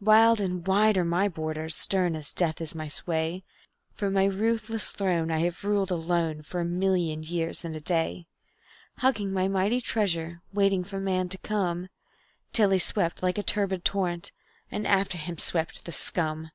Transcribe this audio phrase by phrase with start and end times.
[0.00, 3.44] "Wild and wide are my borders, stern as death is my sway;
[3.92, 8.26] From my ruthless throne I have ruled alone for a million years and a day;
[9.00, 11.88] Hugging my mighty treasure, waiting for man to come,
[12.54, 14.32] Till he swept like a turbid torrent,
[14.70, 16.48] and after him swept the scum.